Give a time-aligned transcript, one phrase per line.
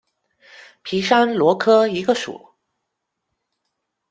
[0.81, 2.55] 皮山螺科一个属。